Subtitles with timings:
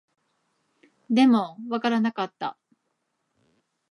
[1.11, 2.57] でも、わからなかった